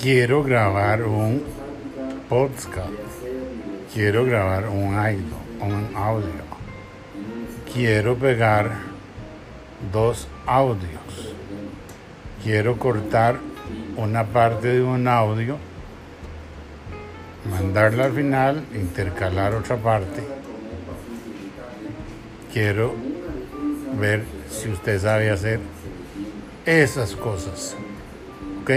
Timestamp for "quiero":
0.00-0.42, 3.92-4.24, 7.72-8.16, 12.42-12.78, 22.52-22.94